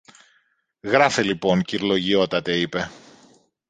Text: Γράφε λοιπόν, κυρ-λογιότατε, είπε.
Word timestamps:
Γράφε 0.81 1.21
λοιπόν, 1.23 1.61
κυρ-λογιότατε, 1.63 2.57
είπε. 2.57 2.91